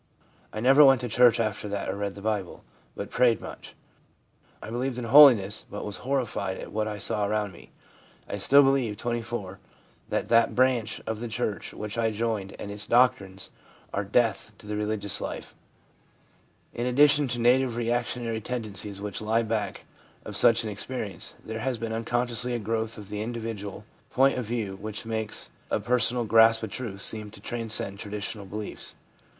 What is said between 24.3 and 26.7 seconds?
of view which makes a personal grasp